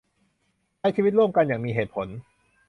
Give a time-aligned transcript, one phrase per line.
[0.79, 2.07] ใช้ชีวิตร่วมกันอย่างมีเหตุผล